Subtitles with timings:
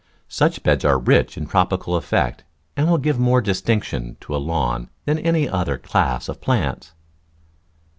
[0.29, 2.43] Such beds are rich in tropical effects
[2.75, 6.93] and give more distinction to a lawn than any other class of plants.